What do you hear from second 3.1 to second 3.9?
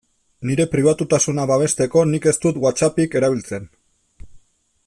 erabiltzen.